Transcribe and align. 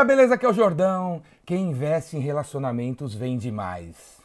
Galera, 0.00 0.16
beleza? 0.16 0.34
Aqui 0.34 0.46
é 0.46 0.48
o 0.48 0.54
Jordão. 0.54 1.22
Quem 1.44 1.72
investe 1.72 2.16
em 2.16 2.20
relacionamentos 2.20 3.14
vende 3.14 3.52
mais. 3.52 4.18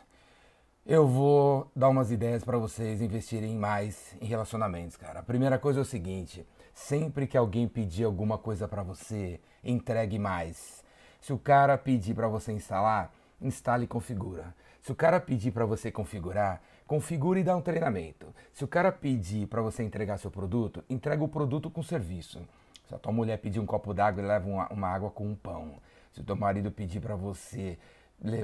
Eu 0.85 1.05
vou 1.05 1.69
dar 1.75 1.89
umas 1.89 2.11
ideias 2.11 2.45
para 2.45 2.57
vocês 2.57 3.01
investirem 3.01 3.57
mais 3.57 4.15
em 4.21 4.25
relacionamentos, 4.25 4.95
cara. 4.95 5.19
A 5.19 5.23
primeira 5.23 5.59
coisa 5.59 5.79
é 5.79 5.81
o 5.81 5.85
seguinte: 5.85 6.47
sempre 6.73 7.27
que 7.27 7.37
alguém 7.37 7.67
pedir 7.67 8.05
alguma 8.05 8.37
coisa 8.37 8.69
para 8.69 8.83
você, 8.83 9.41
entregue 9.61 10.17
mais. 10.17 10.81
Se 11.19 11.33
o 11.33 11.37
cara 11.37 11.77
pedir 11.77 12.13
para 12.13 12.29
você 12.29 12.53
instalar, 12.53 13.11
instale 13.41 13.83
e 13.83 13.87
configura. 13.87 14.55
Se 14.81 14.93
o 14.93 14.95
cara 14.95 15.19
pedir 15.19 15.51
para 15.51 15.65
você 15.65 15.91
configurar, 15.91 16.61
configure 16.87 17.41
e 17.41 17.43
dá 17.43 17.53
um 17.53 17.61
treinamento. 17.61 18.33
Se 18.53 18.63
o 18.63 18.67
cara 18.67 18.93
pedir 18.93 19.47
para 19.47 19.61
você 19.61 19.83
entregar 19.83 20.19
seu 20.19 20.31
produto, 20.31 20.85
entrega 20.89 21.21
o 21.21 21.27
produto 21.27 21.69
com 21.69 21.83
serviço. 21.83 22.39
Se 22.87 22.93
a 22.93 22.99
tua 22.99 23.11
mulher 23.11 23.37
pedir 23.39 23.59
um 23.59 23.65
copo 23.65 23.93
d'água, 23.93 24.23
leva 24.23 24.47
uma, 24.47 24.67
uma, 24.69 24.87
água 24.87 25.09
com 25.09 25.27
um 25.27 25.35
pão. 25.35 25.75
Se 26.11 26.21
o 26.21 26.23
teu 26.23 26.35
marido 26.35 26.71
pedir 26.71 26.99
para 26.99 27.15
você 27.15 27.77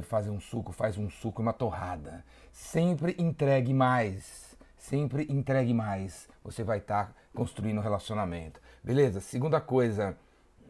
fazer 0.03 0.29
um 0.29 0.39
suco, 0.39 0.71
faz 0.71 0.98
um 0.98 1.09
suco 1.09 1.41
e 1.41 1.43
uma 1.43 1.53
torrada. 1.53 2.25
Sempre 2.51 3.15
entregue 3.17 3.73
mais. 3.73 4.57
Sempre 4.77 5.27
entregue 5.29 5.73
mais. 5.73 6.27
Você 6.43 6.63
vai 6.63 6.79
estar 6.79 7.07
tá 7.07 7.13
construindo 7.35 7.77
um 7.77 7.81
relacionamento. 7.81 8.59
Beleza? 8.84 9.21
Segunda 9.21 9.62
coisa, 9.62 10.17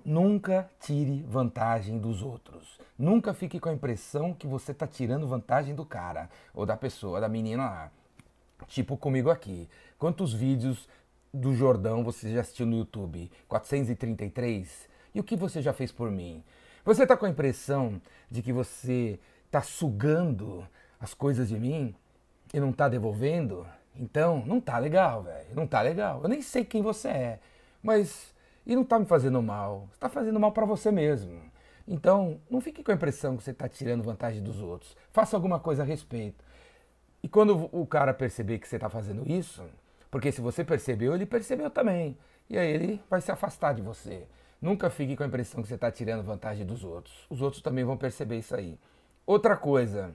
nunca 0.04 0.70
tire 0.80 1.24
vantagem 1.24 1.98
dos 1.98 2.22
outros. 2.22 2.78
Nunca 2.98 3.34
fique 3.34 3.60
com 3.60 3.70
a 3.70 3.74
impressão 3.74 4.34
que 4.34 4.46
você 4.46 4.74
está 4.74 4.86
tirando 4.86 5.28
vantagem 5.28 5.74
do 5.74 5.86
cara 5.86 6.30
ou 6.54 6.66
da 6.66 6.76
pessoa, 6.76 7.22
da 7.22 7.30
menina 7.30 7.64
lá. 7.64 7.92
Tipo 8.68 8.98
comigo 8.98 9.30
aqui. 9.30 9.68
Quantos 9.98 10.34
vídeos 10.34 10.88
do 11.34 11.54
Jordão 11.56 12.04
você 12.04 12.34
já 12.34 12.42
assistiu 12.42 12.66
no 12.66 12.78
YouTube? 12.78 13.32
433? 13.48 14.90
E 15.14 15.20
o 15.20 15.24
que 15.24 15.36
você 15.36 15.62
já 15.62 15.74
fez 15.74 15.92
por 15.92 16.12
mim? 16.12 16.44
Você 16.84 17.04
está 17.04 17.16
com 17.16 17.26
a 17.26 17.30
impressão 17.30 18.02
de 18.30 18.42
que 18.42 18.52
você 18.52 19.20
está 19.46 19.62
sugando 19.62 20.68
as 21.00 21.14
coisas 21.14 21.50
de 21.50 21.60
mim 21.60 21.96
e 22.54 22.60
não 22.60 22.72
está 22.72 22.90
devolvendo? 22.90 23.66
Então, 23.96 24.44
não 24.46 24.60
tá 24.60 24.78
legal, 24.78 25.24
velho. 25.24 25.56
Não 25.56 25.68
tá 25.68 25.82
legal. 25.82 26.22
Eu 26.24 26.30
nem 26.30 26.42
sei 26.42 26.64
quem 26.66 26.82
você 26.82 27.08
é, 27.10 27.40
mas 27.84 28.34
e 28.66 28.76
não 28.76 28.84
tá 28.84 29.00
me 29.00 29.06
fazendo 29.06 29.42
mal. 29.42 29.88
Está 29.94 30.10
fazendo 30.10 30.40
mal 30.40 30.52
para 30.52 30.66
você 30.66 30.92
mesmo. 30.92 31.42
Então, 31.88 32.40
não 32.50 32.62
fique 32.62 32.84
com 32.84 32.92
a 32.92 32.96
impressão 32.96 33.36
que 33.36 33.44
você 33.44 33.52
está 33.52 33.68
tirando 33.68 34.04
vantagem 34.04 34.42
dos 34.42 34.62
outros. 34.62 34.96
Faça 35.12 35.36
alguma 35.36 35.60
coisa 35.60 35.82
a 35.84 35.86
respeito. 35.86 36.44
E 37.24 37.28
quando 37.28 37.70
o 37.72 37.86
cara 37.86 38.14
perceber 38.14 38.60
que 38.60 38.68
você 38.68 38.78
está 38.78 38.90
fazendo 38.90 39.30
isso, 39.30 39.64
porque 40.12 40.32
se 40.32 40.42
você 40.42 40.64
percebeu, 40.64 41.16
ele 41.16 41.26
percebeu 41.26 41.70
também. 41.70 42.18
E 42.50 42.58
aí 42.58 42.70
ele 42.70 43.02
vai 43.10 43.22
se 43.22 43.32
afastar 43.32 43.74
de 43.74 43.82
você. 43.82 44.28
Nunca 44.62 44.90
fique 44.90 45.16
com 45.16 45.24
a 45.24 45.28
impressão 45.28 45.62
que 45.62 45.70
você 45.70 45.76
está 45.76 45.90
tirando 45.90 46.22
vantagem 46.22 46.66
dos 46.66 46.84
outros. 46.84 47.26
Os 47.30 47.42
outros 47.42 47.64
também 47.64 47.86
vão 47.86 47.96
perceber 47.96 48.38
isso 48.38 48.54
aí. 48.54 48.78
Outra 49.26 49.56
coisa, 49.56 50.14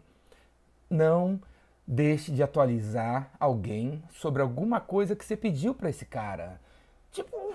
não 0.91 1.41
deixe 1.87 2.31
de 2.31 2.43
atualizar 2.43 3.33
alguém 3.41 4.03
sobre 4.11 4.43
alguma 4.43 4.81
coisa 4.81 5.17
que 5.17 5.25
você 5.25 5.37
pediu 5.37 5.75
para 5.75 5.89
esse 5.89 6.05
cara. 6.05 6.61
Tipo, 7.11 7.55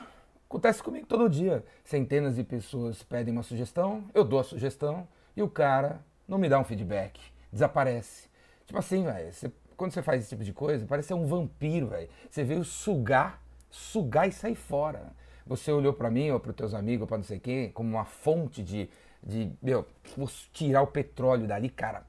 acontece 0.50 0.81
comigo 0.81 1.05
todo 1.05 1.30
dia. 1.30 1.64
Centenas 1.83 2.36
de 2.36 2.44
pessoas 2.44 3.03
pedem 3.03 3.33
uma 3.33 3.44
sugestão, 3.44 4.03
eu 4.14 4.23
dou 4.23 4.39
a 4.39 4.44
sugestão 4.44 5.08
e 5.36 5.44
o 5.44 5.50
cara 5.50 6.02
não 6.28 6.38
me 6.38 6.50
dá 6.50 6.58
um 6.58 6.64
feedback, 6.64 7.22
desaparece. 7.52 8.30
Tipo 8.66 8.80
assim, 8.80 9.03
velho, 9.03 9.31
você 9.31 9.52
quando 9.81 9.93
você 9.93 10.03
faz 10.03 10.21
esse 10.21 10.29
tipo 10.29 10.43
de 10.43 10.53
coisa, 10.53 10.85
parece 10.85 11.07
ser 11.07 11.15
um 11.15 11.25
vampiro, 11.25 11.87
velho. 11.87 12.07
Você 12.29 12.43
veio 12.43 12.63
sugar, 12.63 13.41
sugar 13.67 14.27
e 14.27 14.31
sair 14.31 14.53
fora. 14.53 15.11
Você 15.43 15.71
olhou 15.71 15.91
para 15.91 16.11
mim 16.11 16.29
ou 16.29 16.39
para 16.39 16.51
os 16.51 16.55
teus 16.55 16.75
amigos, 16.75 17.07
para 17.07 17.17
não 17.17 17.23
sei 17.23 17.39
quem, 17.39 17.71
como 17.71 17.89
uma 17.89 18.05
fonte 18.05 18.61
de, 18.61 18.87
de, 19.23 19.52
meu, 19.59 19.87
vou 20.15 20.29
tirar 20.53 20.83
o 20.83 20.87
petróleo 20.87 21.47
dali, 21.47 21.67
cara, 21.67 22.05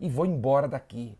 e 0.00 0.08
vou 0.08 0.26
embora 0.26 0.66
daqui, 0.66 1.16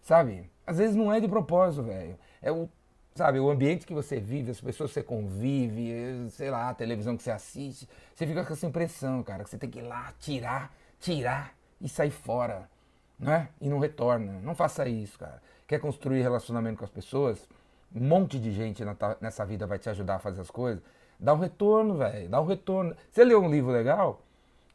sabe? 0.00 0.50
Às 0.66 0.78
vezes 0.78 0.96
não 0.96 1.12
é 1.12 1.20
de 1.20 1.28
propósito, 1.28 1.82
velho. 1.82 2.18
É 2.40 2.50
o, 2.50 2.66
sabe, 3.14 3.38
o 3.38 3.50
ambiente 3.50 3.86
que 3.86 3.92
você 3.92 4.18
vive, 4.18 4.50
as 4.50 4.62
pessoas 4.62 4.92
que 4.92 4.94
você 4.94 5.02
convive, 5.02 5.92
sei 6.30 6.50
lá, 6.50 6.70
a 6.70 6.74
televisão 6.74 7.18
que 7.18 7.22
você 7.22 7.30
assiste, 7.30 7.86
você 8.14 8.26
fica 8.26 8.42
com 8.46 8.52
essa 8.54 8.66
impressão, 8.66 9.22
cara, 9.22 9.44
que 9.44 9.50
você 9.50 9.58
tem 9.58 9.68
que 9.68 9.80
ir 9.80 9.82
lá 9.82 10.10
tirar, 10.18 10.74
tirar 10.98 11.54
e 11.82 11.86
sair 11.86 12.10
fora 12.10 12.66
né? 13.18 13.48
E 13.60 13.68
não 13.68 13.78
retorna. 13.78 14.40
Não 14.42 14.54
faça 14.54 14.88
isso, 14.88 15.18
cara. 15.18 15.42
Quer 15.66 15.80
construir 15.80 16.22
relacionamento 16.22 16.78
com 16.78 16.84
as 16.84 16.90
pessoas? 16.90 17.48
Um 17.94 18.06
monte 18.06 18.38
de 18.38 18.52
gente 18.52 18.82
nessa 19.20 19.44
vida 19.44 19.66
vai 19.66 19.78
te 19.78 19.88
ajudar 19.88 20.16
a 20.16 20.18
fazer 20.18 20.40
as 20.40 20.50
coisas. 20.50 20.82
Dá 21.18 21.32
um 21.32 21.38
retorno, 21.38 21.96
velho. 21.96 22.28
Dá 22.28 22.40
um 22.40 22.46
retorno. 22.46 22.96
Você 23.10 23.24
leu 23.24 23.42
um 23.42 23.50
livro 23.50 23.70
legal? 23.70 24.20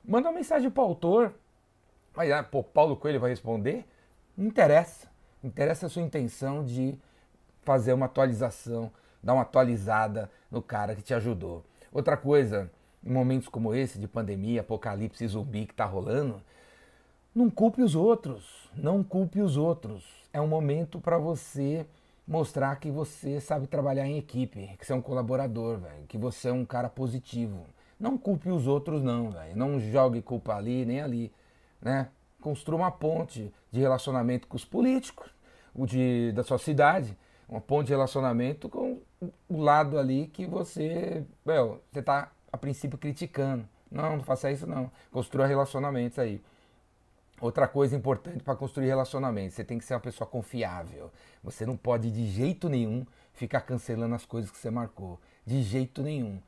Manda 0.04 0.30
uma 0.30 0.36
mensagem 0.36 0.70
pro 0.70 0.84
autor. 0.84 1.34
Aí, 2.16 2.32
ah, 2.32 2.44
pô, 2.44 2.64
Paulo 2.64 2.96
Coelho 2.96 3.20
vai 3.20 3.30
responder? 3.30 3.86
Não 4.36 4.48
interessa. 4.48 5.08
Interessa 5.44 5.86
a 5.86 5.90
sua 5.90 6.02
intenção 6.02 6.64
de 6.64 6.98
fazer 7.62 7.94
uma 7.94 8.08
atualização, 8.08 8.92
dar 9.22 9.34
uma 9.34 9.44
atualizada 9.44 10.30
no 10.50 10.62
cara 10.62 10.96
que 10.96 11.02
te 11.02 11.14
ajudou. 11.14 11.64
Outra 11.92 12.18
coisa, 12.18 12.70
em 13.04 13.12
momentos 13.12 13.48
como 13.48 13.74
esse 13.74 14.00
de 14.00 14.08
pandemia, 14.08 14.62
apocalipse 14.62 15.28
zumbi 15.28 15.66
que 15.66 15.74
tá 15.74 15.86
rolando, 15.86 16.42
não 17.40 17.50
culpe 17.50 17.82
os 17.82 17.96
outros, 17.96 18.70
não 18.76 19.02
culpe 19.02 19.40
os 19.40 19.56
outros. 19.56 20.04
É 20.34 20.42
um 20.42 20.48
momento 20.48 21.00
para 21.00 21.18
você 21.18 21.86
mostrar 22.28 22.76
que 22.76 22.92
você 22.92 23.40
sabe 23.40 23.66
trabalhar 23.66 24.06
em 24.06 24.18
equipe, 24.18 24.76
que 24.78 24.86
você 24.86 24.92
é 24.92 24.96
um 24.96 25.02
colaborador, 25.02 25.80
que 26.10 26.18
você 26.18 26.50
é 26.50 26.52
um 26.52 26.66
cara 26.66 26.90
positivo. 26.90 27.66
Não 27.98 28.18
culpe 28.18 28.50
os 28.50 28.68
outros 28.68 29.02
não, 29.02 29.32
velho. 29.32 29.56
Não 29.56 29.80
jogue 29.80 30.22
culpa 30.22 30.54
ali 30.54 30.84
nem 30.84 31.00
ali, 31.00 31.32
né? 31.82 32.10
Construa 32.42 32.78
uma 32.78 32.92
ponte 32.92 33.54
de 33.72 33.80
relacionamento 33.80 34.46
com 34.46 34.58
os 34.58 34.66
políticos, 34.66 35.30
o 35.74 35.86
de 35.86 36.34
da 36.34 36.44
sua 36.44 36.58
cidade, 36.58 37.18
uma 37.48 37.62
ponte 37.62 37.88
de 37.88 37.94
relacionamento 37.94 38.68
com 38.68 39.00
o 39.48 39.62
lado 39.62 39.98
ali 39.98 40.28
que 40.28 40.46
você, 40.46 41.24
well, 41.48 41.82
você 41.90 42.02
tá 42.02 42.34
a 42.52 42.58
princípio 42.58 42.98
criticando. 42.98 43.66
Não, 43.90 44.18
não 44.18 44.24
faça 44.24 44.52
isso 44.52 44.68
não. 44.68 44.92
Construa 45.10 45.48
relacionamentos 45.48 46.20
aí. 46.20 46.42
Outra 47.42 47.68
coisa 47.68 47.96
importante 47.96 48.44
para 48.44 48.56
construir 48.56 48.88
relacionamento, 48.88 49.54
você 49.54 49.64
tem 49.64 49.78
que 49.78 49.86
ser 49.86 49.94
uma 49.94 50.00
pessoa 50.00 50.28
confiável. 50.28 51.10
Você 51.44 51.66
não 51.66 51.78
pode 51.78 52.12
de 52.12 52.28
jeito 52.28 52.68
nenhum 52.68 53.06
ficar 53.34 53.62
cancelando 53.62 54.16
as 54.16 54.26
coisas 54.26 54.52
que 54.52 54.58
você 54.58 54.70
marcou, 54.70 55.20
de 55.46 55.62
jeito 55.62 56.04
nenhum. 56.04 56.42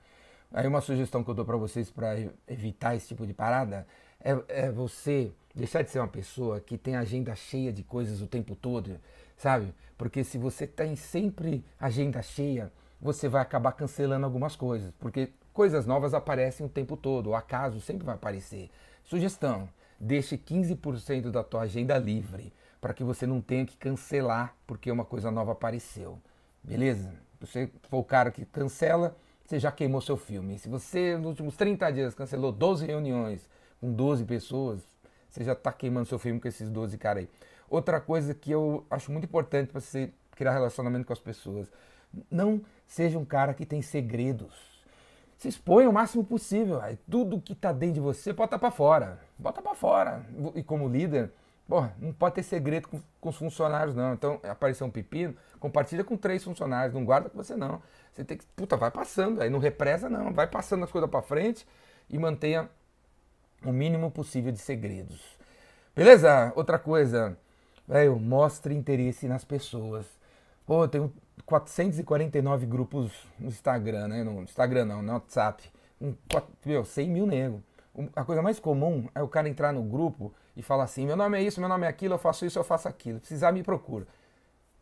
Aí 0.54 0.68
uma 0.68 0.82
sugestão 0.82 1.24
que 1.24 1.30
eu 1.30 1.34
dou 1.34 1.46
para 1.46 1.56
vocês 1.56 1.90
para 1.90 2.20
evitar 2.46 2.94
esse 2.96 3.08
tipo 3.08 3.26
de 3.26 3.34
parada 3.34 3.88
é, 4.20 4.38
é, 4.50 4.72
você 4.72 5.32
deixar 5.56 5.82
de 5.82 5.90
ser 5.90 6.00
uma 6.00 6.08
pessoa 6.08 6.60
que 6.60 6.78
tem 6.78 6.96
agenda 6.96 7.34
cheia 7.36 7.72
de 7.72 7.84
coisas 7.84 8.22
o 8.22 8.28
tempo 8.28 8.56
todo, 8.56 9.00
sabe? 9.38 9.74
Porque 9.98 10.24
se 10.24 10.38
você 10.38 10.68
tem 10.68 10.96
sempre 10.96 11.64
agenda 11.80 12.22
cheia, 12.22 12.72
você 13.00 13.30
vai 13.30 13.42
acabar 13.42 13.72
cancelando 13.72 14.26
algumas 14.26 14.56
coisas, 14.56 14.94
porque 15.00 15.32
coisas 15.54 15.86
novas 15.86 16.14
aparecem 16.14 16.66
o 16.66 16.70
tempo 16.70 16.98
todo, 16.98 17.30
o 17.30 17.36
acaso 17.36 17.80
sempre 17.80 18.06
vai 18.06 18.16
aparecer. 18.16 18.70
Sugestão: 19.04 19.68
deixe 20.02 20.36
15% 20.36 21.30
da 21.30 21.44
tua 21.44 21.62
agenda 21.62 21.98
livre, 21.98 22.52
para 22.82 22.94
que 22.94 23.04
você 23.04 23.28
não 23.28 23.40
tenha 23.40 23.66
que 23.66 23.78
cancelar 23.78 24.56
porque 24.66 24.92
uma 24.92 25.06
coisa 25.06 25.30
nova 25.30 25.52
apareceu. 25.52 26.18
Beleza? 26.64 27.14
Você 27.40 27.70
for 27.84 28.00
o 28.00 28.04
cara 28.04 28.32
que 28.32 28.44
cancela, 28.44 29.16
você 29.46 29.60
já 29.60 29.72
queimou 29.72 30.02
seu 30.02 30.18
filme. 30.18 30.58
Se 30.58 30.68
você 30.68 31.16
nos 31.18 31.28
últimos 31.28 31.56
30 31.56 31.92
dias 31.92 32.16
cancelou 32.16 32.52
12 32.52 32.86
reuniões 32.86 33.48
com 33.80 33.94
12 33.94 34.26
pessoas, 34.26 34.82
você 35.30 35.44
já 35.44 35.54
está 35.54 35.72
queimando 35.72 36.08
seu 36.08 36.18
filme 36.18 36.40
com 36.40 36.48
esses 36.48 36.68
12 36.70 36.98
caras 36.98 37.24
aí. 37.24 37.30
Outra 37.70 38.02
coisa 38.02 38.34
que 38.34 38.52
eu 38.52 38.84
acho 38.90 39.12
muito 39.12 39.26
importante 39.26 39.72
para 39.72 39.80
você 39.80 40.12
criar 40.32 40.52
relacionamento 40.52 41.06
com 41.06 41.14
as 41.14 41.20
pessoas, 41.20 41.72
não 42.30 42.62
seja 42.88 43.20
um 43.20 43.26
cara 43.26 43.54
que 43.54 43.66
tem 43.66 43.82
segredos 43.82 44.71
se 45.42 45.48
expõe 45.48 45.88
o 45.88 45.92
máximo 45.92 46.24
possível. 46.24 46.80
Aí. 46.80 46.96
Tudo 47.10 47.42
que 47.42 47.54
está 47.54 47.72
dentro 47.72 47.96
de 47.96 48.00
você, 48.00 48.32
bota 48.32 48.60
para 48.60 48.70
fora. 48.70 49.20
Bota 49.40 49.60
para 49.60 49.74
fora. 49.74 50.24
E 50.54 50.62
como 50.62 50.88
líder, 50.88 51.32
porra, 51.68 51.96
não 52.00 52.14
pode 52.14 52.36
ter 52.36 52.44
segredo 52.44 52.88
com, 52.88 53.02
com, 53.20 53.30
os 53.30 53.36
funcionários, 53.38 53.96
não. 53.96 54.14
Então, 54.14 54.40
apareceu 54.44 54.86
um 54.86 54.92
pepino, 54.92 55.36
compartilha 55.60 56.04
com 56.04 56.16
três 56.16 56.44
funcionários. 56.44 56.94
Não 56.94 57.04
guarda 57.04 57.28
com 57.28 57.36
você, 57.36 57.56
não. 57.56 57.82
Você 58.14 58.24
tem 58.24 58.38
que, 58.38 58.46
puta, 58.56 58.78
vai 58.78 58.92
passando. 58.92 59.42
Aí 59.42 59.50
não 59.50 59.58
represa, 59.58 60.08
não. 60.08 60.32
Vai 60.32 60.46
passando 60.46 60.84
as 60.84 60.92
coisas 60.92 61.10
para 61.10 61.24
frente 61.24 61.66
e 62.08 62.20
mantenha 62.20 62.70
o 63.66 63.72
mínimo 63.72 64.12
possível 64.12 64.52
de 64.52 64.60
segredos. 64.60 65.24
Beleza? 65.96 66.54
Outra 66.56 66.78
coisa, 66.78 67.36
velho, 67.88 68.20
mostre 68.20 68.76
interesse 68.76 69.28
nas 69.28 69.44
pessoas. 69.44 70.06
Pô, 70.68 70.88
tem 70.88 71.02
um 71.02 71.12
449 71.46 72.66
grupos 72.66 73.12
no 73.40 73.48
Instagram, 73.48 74.08
né? 74.08 74.24
No 74.24 74.42
Instagram 74.44 74.86
não, 74.86 75.02
no 75.02 75.14
WhatsApp. 75.14 75.64
Um, 76.02 76.14
meu, 76.66 76.84
100 76.84 77.10
mil 77.10 77.26
nego. 77.26 77.62
A 78.16 78.24
coisa 78.24 78.42
mais 78.42 78.60
comum 78.60 79.08
é 79.14 79.22
o 79.22 79.28
cara 79.28 79.50
entrar 79.50 79.74
no 79.74 79.84
grupo 79.84 80.34
e 80.56 80.62
falar 80.62 80.86
assim: 80.86 81.06
meu 81.06 81.16
nome 81.16 81.38
é 81.38 81.44
isso, 81.44 81.60
meu 81.60 81.70
nome 81.70 81.86
é 81.86 81.90
aquilo, 81.90 82.14
eu 82.14 82.20
faço 82.20 82.46
isso, 82.46 82.58
eu 82.58 82.64
faço 82.64 82.88
aquilo. 82.88 83.20
Precisar, 83.20 83.52
me 83.52 83.64
procura. 83.64 84.08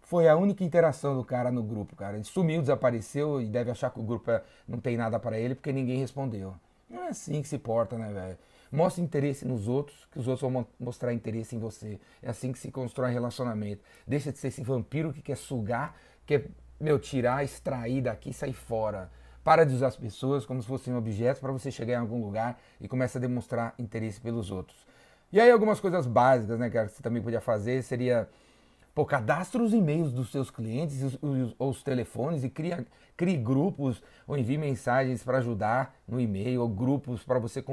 Foi 0.02 0.28
a 0.28 0.36
única 0.36 0.64
interação 0.64 1.16
do 1.16 1.24
cara 1.24 1.52
no 1.52 1.62
grupo, 1.62 1.96
cara. 1.96 2.16
Ele 2.16 2.24
sumiu, 2.24 2.62
desapareceu 2.62 3.42
e 3.42 3.46
deve 3.46 3.70
achar 3.70 3.92
que 3.92 4.00
o 4.00 4.04
grupo 4.04 4.32
é, 4.32 4.44
não 4.68 4.80
tem 4.80 4.98
nada 4.98 5.20
para 5.20 5.38
ele 5.38 5.54
porque 5.54 5.72
ninguém 5.72 6.00
respondeu. 6.00 6.56
Não 6.90 7.04
é 7.04 7.10
assim 7.10 7.42
que 7.42 7.48
se 7.48 7.60
porta, 7.60 7.98
né, 7.98 8.12
velho? 8.12 8.38
Mostre 8.72 9.04
interesse 9.04 9.46
nos 9.46 9.68
outros, 9.68 10.08
que 10.12 10.20
os 10.20 10.28
outros 10.28 10.52
vão 10.52 10.66
mostrar 10.80 11.14
interesse 11.14 11.56
em 11.56 11.60
você. 11.60 12.00
É 12.22 12.30
assim 12.30 12.52
que 12.52 12.60
se 12.60 12.72
constrói 12.72 13.12
relacionamento. 13.12 13.84
Deixa 14.08 14.32
de 14.32 14.38
ser 14.38 14.48
esse 14.50 14.64
vampiro 14.64 15.12
que 15.12 15.22
quer 15.22 15.38
sugar, 15.38 15.96
quer, 16.30 16.46
meu, 16.80 17.00
tirar, 17.00 17.44
extrair 17.44 18.04
daqui 18.04 18.32
sair 18.32 18.54
fora. 18.54 19.10
Para 19.44 19.64
de 19.64 19.74
usar 19.74 19.88
as 19.88 19.98
pessoas 19.98 20.46
como 20.46 20.62
se 20.62 20.68
fossem 20.68 20.96
objetos 20.96 21.42
para 21.42 21.52
você 21.52 21.72
chegar 21.72 21.94
em 21.94 21.98
algum 21.98 22.22
lugar 22.24 22.60
e 22.80 22.88
começa 22.88 23.18
a 23.18 23.22
demonstrar 23.22 23.74
interesse 23.80 24.22
pelos 24.22 24.52
outros. 24.52 24.86
E 25.32 25.42
aí 25.42 25.50
algumas 25.50 25.80
coisas 25.80 26.06
básicas, 26.06 26.60
né, 26.60 26.70
que 26.70 26.88
você 26.88 27.02
também 27.02 27.22
podia 27.22 27.42
fazer 27.42 27.82
seria 27.82 28.30
Pô, 28.94 29.06
cadastra 29.06 29.62
os 29.64 29.74
e-mails 29.74 30.12
dos 30.12 30.32
seus 30.32 30.52
clientes 30.52 31.02
os, 31.04 31.18
os, 31.22 31.56
os 31.58 31.84
telefones 31.84 32.44
e 32.44 32.50
cria, 32.50 32.86
crie 33.16 33.38
grupos 33.38 34.04
ou 34.28 34.38
envie 34.38 34.58
mensagens 34.58 35.24
para 35.24 35.38
ajudar 35.38 35.96
no 36.08 36.20
e-mail 36.20 36.62
ou 36.62 36.68
grupos 36.68 37.24
para 37.24 37.40
você 37.40 37.64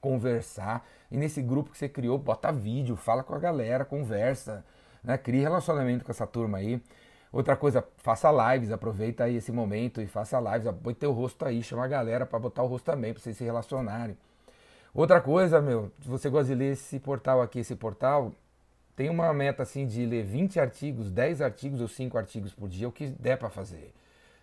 conversar. 0.00 0.86
E 1.10 1.16
nesse 1.16 1.42
grupo 1.42 1.70
que 1.70 1.78
você 1.78 1.88
criou, 1.88 2.18
bota 2.18 2.52
vídeo, 2.52 2.94
fala 2.94 3.24
com 3.24 3.34
a 3.34 3.38
galera, 3.38 3.84
conversa, 3.84 4.64
né? 5.02 5.18
Crie 5.18 5.40
relacionamento 5.40 6.04
com 6.04 6.12
essa 6.12 6.26
turma 6.26 6.58
aí. 6.58 6.80
Outra 7.36 7.54
coisa, 7.54 7.84
faça 7.98 8.30
lives, 8.32 8.72
aproveita 8.72 9.24
aí 9.24 9.36
esse 9.36 9.52
momento 9.52 10.00
e 10.00 10.06
faça 10.06 10.40
lives, 10.40 10.72
põe 10.82 10.94
teu 10.94 11.12
rosto 11.12 11.44
aí, 11.44 11.62
chama 11.62 11.84
a 11.84 11.86
galera 11.86 12.24
para 12.24 12.38
botar 12.38 12.62
o 12.62 12.66
rosto 12.66 12.86
também, 12.86 13.12
para 13.12 13.22
vocês 13.22 13.36
se 13.36 13.44
relacionarem. 13.44 14.16
Outra 14.94 15.20
coisa, 15.20 15.60
meu, 15.60 15.92
se 16.00 16.08
você 16.08 16.30
gosta 16.30 16.46
de 16.46 16.54
ler 16.54 16.72
esse 16.72 16.98
portal 16.98 17.42
aqui, 17.42 17.58
esse 17.58 17.76
portal, 17.76 18.32
tem 18.96 19.10
uma 19.10 19.34
meta 19.34 19.64
assim 19.64 19.84
de 19.84 20.06
ler 20.06 20.24
20 20.24 20.58
artigos, 20.58 21.10
10 21.10 21.42
artigos 21.42 21.82
ou 21.82 21.88
5 21.88 22.16
artigos 22.16 22.54
por 22.54 22.70
dia, 22.70 22.88
o 22.88 22.92
que 22.92 23.08
der 23.08 23.36
para 23.36 23.50
fazer. 23.50 23.92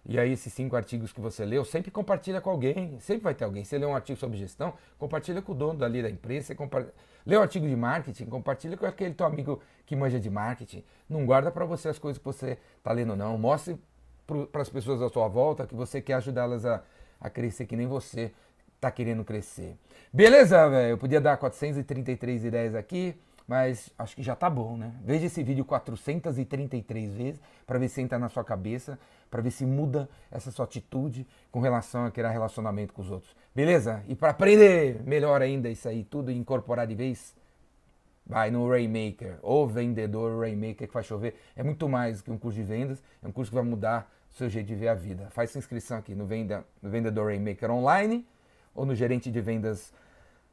E 0.06 0.20
aí 0.20 0.34
esses 0.34 0.52
cinco 0.52 0.76
artigos 0.76 1.14
que 1.14 1.22
você 1.22 1.46
leu, 1.46 1.64
sempre 1.64 1.90
compartilha 1.90 2.42
com 2.42 2.50
alguém, 2.50 3.00
sempre 3.00 3.24
vai 3.24 3.34
ter 3.34 3.46
alguém. 3.46 3.64
Você 3.64 3.78
lê 3.78 3.86
um 3.86 3.96
artigo 3.96 4.20
sobre 4.20 4.38
gestão, 4.38 4.74
compartilha 4.98 5.42
com 5.42 5.54
o 5.54 5.56
dono 5.56 5.80
dali 5.80 6.02
da 6.02 6.10
empresa, 6.10 6.48
você 6.48 6.56
compa... 6.56 6.86
lê 7.26 7.38
um 7.38 7.42
artigo 7.42 7.68
de 7.68 7.76
marketing, 7.76 8.26
compartilha 8.26 8.76
com 8.76 8.86
aquele 8.86 9.14
teu 9.14 9.26
amigo 9.26 9.62
que 9.86 9.96
manja 9.96 10.20
de 10.20 10.30
marketing. 10.30 10.84
Não 11.10 11.26
guarda 11.26 11.52
para 11.52 11.64
você 11.64 11.88
as 11.88 11.98
coisas 11.98 12.18
que 12.18 12.26
você 12.26 12.58
está 12.78 12.92
lendo 12.92 13.16
não, 13.16 13.38
mostre 13.38 13.78
para 14.52 14.62
as 14.62 14.70
pessoas 14.70 15.02
à 15.02 15.10
sua 15.10 15.28
volta 15.28 15.66
que 15.66 15.76
você 15.76 16.02
quer 16.02 16.16
ajudá-las 16.16 16.66
a, 16.66 16.84
a 17.20 17.30
crescer 17.30 17.66
que 17.66 17.76
nem 17.76 17.88
você 17.88 18.32
está 18.76 18.92
querendo 18.92 19.24
crescer. 19.24 19.78
Beleza, 20.12 20.70
velho? 20.70 20.92
Eu 20.92 20.98
podia 20.98 21.22
dar 21.22 21.38
433 21.38 22.44
ideias 22.44 22.76
aqui, 22.76 23.16
mas 23.48 23.90
acho 23.98 24.16
que 24.16 24.24
já 24.24 24.36
tá 24.36 24.50
bom, 24.50 24.78
né? 24.78 24.94
Veja 25.04 25.26
esse 25.26 25.44
vídeo 25.44 25.66
433 25.66 27.14
vezes 27.14 27.42
para 27.66 27.78
ver 27.78 27.90
se 27.90 28.02
entra 28.02 28.18
na 28.18 28.30
sua 28.30 28.44
cabeça, 28.44 28.98
para 29.30 29.42
ver 29.42 29.52
se 29.52 29.66
muda 29.66 30.10
essa 30.32 30.52
sua 30.52 30.66
atitude 30.66 31.28
com 31.52 31.60
relação 31.60 32.06
a 32.06 32.12
criar 32.12 32.30
relacionamento 32.30 32.94
com 32.94 33.02
os 33.02 33.12
outros. 33.12 33.36
Beleza? 33.54 34.04
E 34.08 34.16
para 34.16 34.30
aprender 34.30 35.04
melhor 35.04 35.42
ainda 35.42 35.70
isso 35.70 35.88
aí 35.88 36.04
tudo 36.04 36.32
incorporar 36.32 36.88
de 36.88 36.96
vez, 36.96 37.36
vai 38.26 38.50
no 38.50 38.70
Rainmaker, 38.70 39.38
ou 39.42 39.68
vendedor 39.68 40.40
Rainmaker 40.40 40.88
que 40.88 40.94
vai 40.94 41.04
chover. 41.04 41.36
É 41.56 41.64
muito 41.64 41.88
mais 41.90 42.22
que 42.22 42.32
um 42.32 42.38
curso 42.38 42.58
de 42.58 42.64
vendas, 42.64 43.04
é 43.22 43.28
um 43.28 43.32
curso 43.32 43.52
que 43.52 43.56
vai 43.56 43.66
mudar 43.66 44.10
o 44.32 44.36
seu 44.36 44.50
jeito 44.50 44.68
de 44.68 44.76
ver 44.76 44.88
a 44.88 44.96
vida. 44.96 45.30
Faz 45.32 45.52
sua 45.52 45.60
inscrição 45.60 45.98
aqui 45.98 46.16
no, 46.16 46.26
venda, 46.26 46.66
no 46.82 46.90
Vendedor 46.90 47.28
Rainmaker 47.28 47.70
Online 47.70 48.26
ou 48.74 48.86
no 48.86 48.96
Gerente 48.96 49.30
de 49.30 49.42
Vendas 49.42 49.94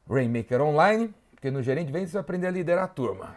Rainmaker 0.07 0.61
Online 0.61 1.13
porque 1.41 1.49
no 1.49 1.63
gerente 1.63 1.87
de 1.87 1.91
vendas 1.91 2.11
você 2.11 2.13
vai 2.13 2.21
aprender 2.21 2.45
a 2.45 2.51
liderar 2.51 2.83
a 2.83 2.87
turma. 2.87 3.35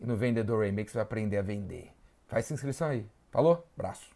E 0.00 0.06
no 0.06 0.16
vendedor 0.16 0.64
remix 0.64 0.92
você 0.92 0.96
vai 0.96 1.02
aprender 1.02 1.36
a 1.36 1.42
vender. 1.42 1.92
Faz 2.26 2.46
sua 2.46 2.54
inscrição 2.54 2.88
aí. 2.88 3.06
Falou? 3.30 3.68
Braço. 3.76 4.13